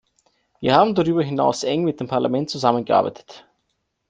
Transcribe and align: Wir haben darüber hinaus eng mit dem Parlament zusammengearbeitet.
Wir 0.59 0.73
haben 0.73 0.95
darüber 0.95 1.21
hinaus 1.21 1.63
eng 1.63 1.83
mit 1.83 1.99
dem 1.99 2.07
Parlament 2.07 2.49
zusammengearbeitet. 2.49 3.45